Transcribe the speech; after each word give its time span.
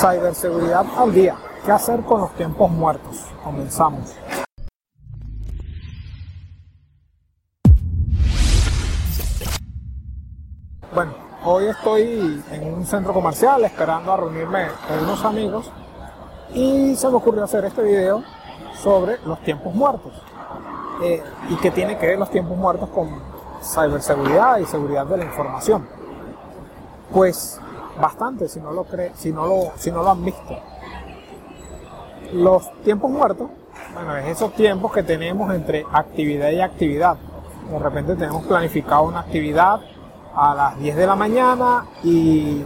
Ciberseguridad 0.00 0.86
al 0.96 1.12
día. 1.12 1.36
¿Qué 1.62 1.70
hacer 1.70 2.00
con 2.00 2.22
los 2.22 2.32
tiempos 2.34 2.70
muertos? 2.70 3.26
Comenzamos. 3.44 4.16
Bueno, 10.94 11.12
hoy 11.44 11.66
estoy 11.66 12.42
en 12.50 12.72
un 12.72 12.86
centro 12.86 13.12
comercial 13.12 13.62
esperando 13.62 14.10
a 14.10 14.16
reunirme 14.16 14.68
con 14.88 15.00
unos 15.00 15.22
amigos 15.22 15.70
y 16.54 16.96
se 16.96 17.06
me 17.08 17.16
ocurrió 17.16 17.44
hacer 17.44 17.66
este 17.66 17.82
video 17.82 18.24
sobre 18.82 19.18
los 19.26 19.38
tiempos 19.42 19.74
muertos. 19.74 20.12
Eh, 21.02 21.22
y 21.50 21.56
qué 21.56 21.70
tiene 21.70 21.98
que 21.98 22.06
ver 22.06 22.18
los 22.18 22.30
tiempos 22.30 22.56
muertos 22.56 22.88
con 22.88 23.20
ciberseguridad 23.62 24.60
y 24.60 24.64
seguridad 24.64 25.04
de 25.04 25.18
la 25.18 25.24
información. 25.24 25.86
Pues 27.12 27.60
bastante, 28.00 28.48
si 28.48 28.60
no 28.60 28.72
lo 28.72 28.84
cree, 28.84 29.12
si 29.14 29.32
no 29.32 29.46
lo, 29.46 29.72
si 29.76 29.90
no 29.90 30.02
lo 30.02 30.10
han 30.10 30.24
visto. 30.24 30.58
Los 32.32 32.70
tiempos 32.82 33.10
muertos, 33.10 33.48
bueno, 33.94 34.16
es 34.16 34.28
esos 34.28 34.52
tiempos 34.54 34.92
que 34.92 35.02
tenemos 35.02 35.52
entre 35.54 35.84
actividad 35.92 36.50
y 36.50 36.60
actividad. 36.60 37.16
De 37.70 37.78
repente 37.78 38.16
tenemos 38.16 38.44
planificado 38.44 39.02
una 39.02 39.20
actividad 39.20 39.80
a 40.34 40.54
las 40.54 40.78
10 40.78 40.96
de 40.96 41.06
la 41.06 41.16
mañana 41.16 41.86
y 42.02 42.64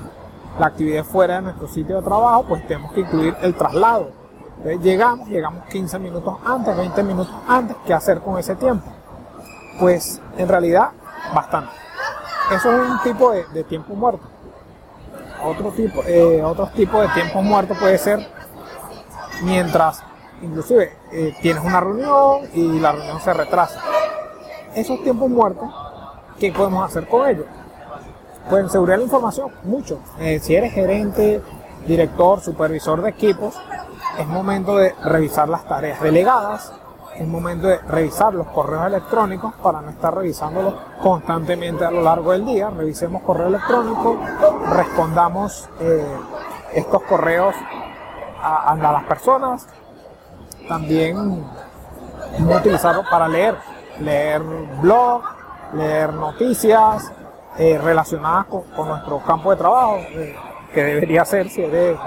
la 0.59 0.67
actividad 0.67 1.05
fuera 1.05 1.37
de 1.37 1.43
nuestro 1.43 1.69
sitio 1.69 1.97
de 1.97 2.03
trabajo, 2.03 2.45
pues 2.49 2.67
tenemos 2.67 2.93
que 2.93 3.01
incluir 3.01 3.37
el 3.43 3.55
traslado. 3.55 4.11
Entonces 4.59 4.81
llegamos, 4.83 5.29
llegamos 5.29 5.65
15 5.67 5.99
minutos 5.99 6.37
antes, 6.45 6.77
20 6.77 7.03
minutos 7.03 7.35
antes, 7.49 7.77
¿qué 7.87 7.93
hacer 7.93 8.21
con 8.21 8.39
ese 8.39 8.55
tiempo? 8.55 8.87
Pues 9.81 10.21
en 10.37 10.49
realidad 10.49 10.91
bastante. 11.35 11.71
Eso 12.53 12.73
es 12.73 12.91
un 12.91 13.01
tipo 13.03 13.33
de, 13.33 13.65
tiempo 13.65 13.95
muerto. 13.95 14.23
Otro 15.45 15.71
tipo, 15.73 16.03
eh, 16.07 16.43
otro 16.43 16.69
tipo 16.69 17.01
de 17.01 17.09
tiempo 17.09 17.43
muerto 17.43 17.75
puede 17.75 17.99
ser 17.99 18.27
mientras 19.43 20.03
inclusive 20.43 20.93
eh, 21.13 21.35
tienes 21.43 21.63
una 21.63 21.81
reunión 21.81 22.49
y 22.55 22.81
la 22.81 22.93
reunión 22.93 23.21
se 23.21 23.33
retrasa. 23.33 23.81
Esos 24.75 25.03
tiempos 25.03 25.29
muertos, 25.31 25.69
¿qué 26.39 26.51
podemos 26.53 26.85
hacer 26.85 27.07
con 27.09 27.29
ellos? 27.29 27.47
Pues 28.49 28.65
en 28.65 28.71
seguridad 28.71 28.95
de 28.95 28.99
la 28.99 29.05
información, 29.05 29.53
mucho. 29.65 30.01
Eh, 30.19 30.39
si 30.41 30.55
eres 30.55 30.73
gerente, 30.73 31.41
director, 31.87 32.41
supervisor 32.41 33.03
de 33.03 33.11
equipos, 33.11 33.55
es 34.19 34.27
momento 34.27 34.77
de 34.77 34.95
revisar 35.05 35.49
las 35.49 35.67
tareas 35.67 36.01
delegadas, 36.01 36.73
es 37.17 37.27
momento 37.27 37.69
de 37.69 37.79
revisar 37.79 38.35
los 38.35 38.49
correos 38.49 38.87
electrónicos 38.87 39.55
para 39.63 39.81
no 39.81 39.91
estar 39.91 40.15
revisándolos 40.15 40.75
constantemente 41.01 41.85
a 41.85 41.91
lo 41.91 42.03
largo 42.03 42.33
del 42.33 42.45
día. 42.45 42.71
Revisemos 42.71 43.23
correo 43.23 43.49
electrónico, 43.49 44.19
respondamos 44.71 45.69
eh, 45.81 46.05
estos 46.73 47.03
correos 47.03 47.55
a, 48.43 48.77
las 48.77 49.05
personas. 49.05 49.67
También 50.69 51.45
utilizarlo 52.39 53.05
para 53.09 53.29
leer, 53.29 53.57
leer 54.01 54.43
blog, 54.81 55.23
leer 55.75 56.13
noticias 56.13 57.13
eh, 57.59 57.79
relacionadas 57.79 58.47
con, 58.47 58.89
nuestro 58.89 59.21
campo 59.21 59.51
de 59.51 59.57
trabajo, 59.57 59.97
eh, 59.99 60.35
que 60.73 60.83
debería 60.83 61.25
ser 61.25 61.49
si 61.49 61.63
eres 61.63 61.99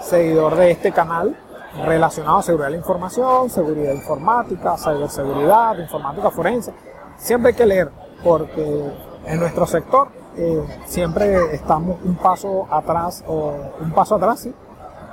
seguidor 0.00 0.56
de 0.56 0.72
este 0.72 0.92
canal 0.92 1.36
relacionado 1.84 2.38
a 2.38 2.42
seguridad 2.42 2.66
de 2.66 2.72
la 2.72 2.78
información, 2.78 3.50
seguridad 3.50 3.92
informática, 3.92 4.76
ciberseguridad, 4.76 5.78
informática 5.78 6.30
forense. 6.30 6.72
Siempre 7.16 7.50
hay 7.50 7.56
que 7.56 7.66
leer 7.66 7.90
porque 8.22 8.92
en 9.26 9.40
nuestro 9.40 9.66
sector 9.66 10.08
eh, 10.36 10.62
siempre 10.86 11.54
estamos 11.54 11.98
un 12.04 12.16
paso 12.16 12.66
atrás 12.70 13.24
o 13.26 13.54
un 13.80 13.90
paso 13.92 14.16
atrás 14.16 14.48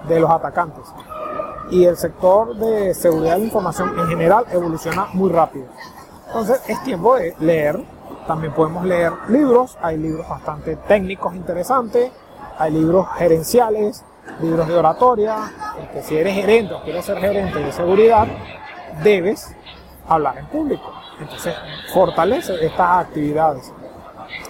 de 0.07 0.19
los 0.19 0.29
atacantes. 0.29 0.85
Y 1.71 1.85
el 1.85 1.97
sector 1.97 2.55
de 2.55 2.93
seguridad 2.93 3.33
de 3.33 3.39
la 3.39 3.45
información 3.45 3.97
en 3.97 4.07
general 4.07 4.45
evoluciona 4.51 5.07
muy 5.13 5.31
rápido. 5.31 5.65
Entonces 6.27 6.61
es 6.67 6.83
tiempo 6.83 7.15
de 7.15 7.35
leer. 7.39 7.83
También 8.27 8.53
podemos 8.53 8.85
leer 8.85 9.13
libros. 9.29 9.77
Hay 9.81 9.97
libros 9.97 10.27
bastante 10.27 10.75
técnicos 10.75 11.35
interesantes. 11.35 12.11
Hay 12.57 12.71
libros 12.71 13.07
gerenciales, 13.17 14.03
libros 14.41 14.67
de 14.67 14.75
oratoria, 14.75 15.35
porque 15.77 16.01
si 16.01 16.17
eres 16.17 16.33
gerente 16.33 16.73
o 16.73 16.81
quieres 16.81 17.05
ser 17.05 17.17
gerente 17.17 17.59
de 17.59 17.71
seguridad, 17.71 18.27
debes 19.03 19.55
hablar 20.07 20.37
en 20.37 20.45
público. 20.47 20.91
Entonces, 21.19 21.55
fortalece 21.93 22.53
estas 22.65 23.05
actividades. 23.05 23.71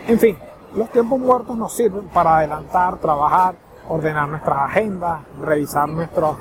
En 0.08 0.20
fin, 0.20 0.38
los 0.76 0.90
tiempos 0.90 1.20
muertos 1.20 1.56
nos 1.58 1.74
sirven 1.74 2.08
para 2.10 2.38
adelantar, 2.38 2.98
trabajar, 2.98 3.56
ordenar 3.88 4.28
nuestras 4.28 4.58
agendas, 4.58 5.22
revisar 5.40 5.90
nuestras 5.90 6.36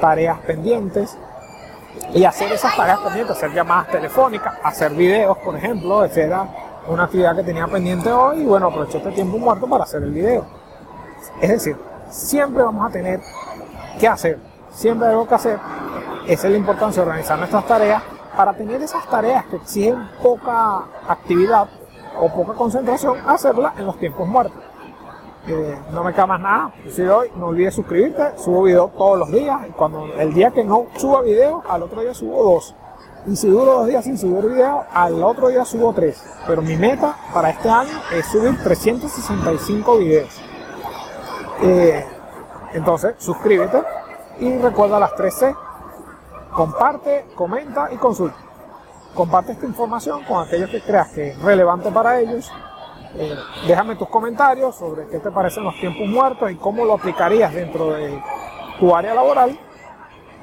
tareas 0.00 0.38
pendientes 0.40 1.16
y 2.12 2.24
hacer 2.24 2.52
esas 2.52 2.76
tareas 2.76 3.00
pendientes, 3.00 3.36
hacer 3.36 3.52
llamadas 3.52 3.88
telefónicas, 3.88 4.54
hacer 4.62 4.92
videos, 4.92 5.36
por 5.38 5.56
ejemplo, 5.56 6.04
esa 6.04 6.20
era 6.20 6.48
una 6.86 7.04
actividad 7.04 7.36
que 7.36 7.42
tenía 7.42 7.66
pendiente 7.66 8.10
hoy 8.10 8.42
y 8.42 8.44
bueno, 8.44 8.68
aproveché 8.68 8.98
este 8.98 9.12
tiempo 9.12 9.38
muerto 9.38 9.66
para 9.66 9.84
hacer 9.84 10.02
el 10.02 10.10
video. 10.10 10.44
Es 11.40 11.50
decir, 11.50 11.76
siempre 12.10 12.62
vamos 12.62 12.86
a 12.86 12.90
tener 12.90 13.20
que 13.98 14.08
hacer, 14.08 14.38
siempre 14.70 15.08
hay 15.08 15.12
algo 15.12 15.28
que 15.28 15.34
hacer. 15.34 15.58
Esa 16.26 16.46
es 16.46 16.52
la 16.52 16.58
importancia 16.58 17.02
de 17.02 17.08
organizar 17.08 17.38
nuestras 17.38 17.66
tareas 17.66 18.02
para 18.36 18.54
tener 18.54 18.82
esas 18.82 19.06
tareas 19.08 19.44
que 19.46 19.56
exigen 19.56 20.08
poca 20.22 20.84
actividad 21.08 21.68
o 22.18 22.28
poca 22.28 22.54
concentración, 22.54 23.18
hacerlas 23.26 23.78
en 23.78 23.86
los 23.86 23.98
tiempos 23.98 24.26
muertos. 24.26 24.62
Eh, 25.46 25.78
no 25.92 26.02
me 26.02 26.12
queda 26.14 26.26
más 26.26 26.40
nada. 26.40 26.72
Si 26.88 27.02
hoy, 27.02 27.28
no 27.36 27.48
olvides 27.48 27.74
suscribirte, 27.74 28.38
subo 28.38 28.62
video 28.62 28.90
todos 28.96 29.18
los 29.18 29.30
días. 29.30 29.60
Cuando 29.76 30.06
el 30.18 30.32
día 30.32 30.50
que 30.50 30.64
no 30.64 30.86
suba 30.96 31.20
video, 31.20 31.62
al 31.68 31.82
otro 31.82 32.00
día 32.00 32.14
subo 32.14 32.42
dos. 32.42 32.74
Y 33.26 33.36
si 33.36 33.48
duro 33.48 33.78
dos 33.78 33.86
días 33.86 34.04
sin 34.04 34.16
subir 34.18 34.50
video, 34.50 34.84
al 34.92 35.22
otro 35.22 35.48
día 35.48 35.64
subo 35.64 35.92
tres. 35.92 36.22
Pero 36.46 36.62
mi 36.62 36.76
meta 36.76 37.16
para 37.32 37.50
este 37.50 37.68
año 37.68 37.92
es 38.12 38.26
subir 38.26 38.56
365 38.62 39.98
videos. 39.98 40.40
Eh, 41.66 42.04
entonces, 42.74 43.14
suscríbete 43.18 43.82
y 44.38 44.58
recuerda 44.58 45.00
las 45.00 45.12
3C. 45.12 45.56
Comparte, 46.52 47.26
comenta 47.34 47.88
y 47.90 47.96
consulta. 47.96 48.36
Comparte 49.14 49.52
esta 49.52 49.64
información 49.64 50.24
con 50.24 50.46
aquellos 50.46 50.68
que 50.68 50.82
creas 50.82 51.08
que 51.08 51.30
es 51.30 51.42
relevante 51.42 51.90
para 51.90 52.20
ellos. 52.20 52.52
Eh, 53.16 53.34
déjame 53.66 53.96
tus 53.96 54.08
comentarios 54.08 54.76
sobre 54.76 55.06
qué 55.06 55.20
te 55.20 55.30
parecen 55.30 55.64
los 55.64 55.74
tiempos 55.80 56.06
muertos 56.06 56.50
y 56.50 56.56
cómo 56.56 56.84
lo 56.84 56.94
aplicarías 56.94 57.54
dentro 57.54 57.92
de 57.92 58.22
tu 58.78 58.94
área 58.94 59.14
laboral. 59.14 59.58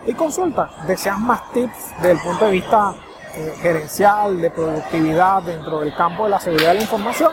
Y 0.07 0.13
consulta, 0.13 0.71
deseas 0.87 1.19
más 1.19 1.51
tips 1.51 1.93
desde 1.97 2.11
el 2.13 2.19
punto 2.19 2.45
de 2.45 2.51
vista 2.51 2.95
eh, 3.35 3.53
gerencial, 3.61 4.41
de 4.41 4.49
productividad 4.49 5.43
dentro 5.43 5.81
del 5.81 5.93
campo 5.93 6.23
de 6.23 6.31
la 6.31 6.39
seguridad 6.39 6.69
de 6.69 6.75
la 6.75 6.81
información 6.81 7.31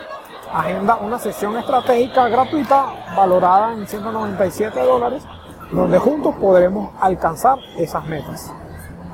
agenda 0.53 0.97
una 0.97 1.19
sesión 1.19 1.57
estratégica 1.57 2.27
gratuita 2.27 2.85
valorada 3.15 3.73
en 3.73 3.87
197 3.87 4.79
dólares, 4.81 5.23
donde 5.71 5.99
juntos 5.99 6.35
podremos 6.35 6.91
alcanzar 6.99 7.59
esas 7.77 8.05
metas. 8.05 8.51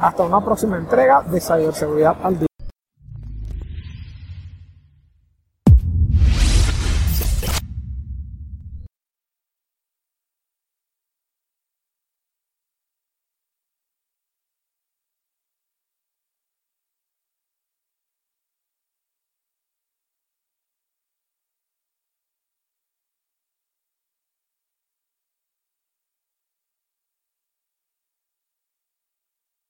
Hasta 0.01 0.23
una 0.23 0.43
próxima 0.43 0.77
entrega 0.77 1.21
de 1.21 1.39
Ciberseguridad 1.39 2.15
al 2.23 2.39
día. 2.39 2.54